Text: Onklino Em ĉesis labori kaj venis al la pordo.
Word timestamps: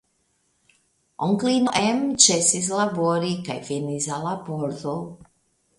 Onklino 1.27 1.75
Em 1.81 2.01
ĉesis 2.27 2.73
labori 2.81 3.33
kaj 3.51 3.61
venis 3.71 4.13
al 4.19 4.29
la 4.31 4.37
pordo. 4.49 4.99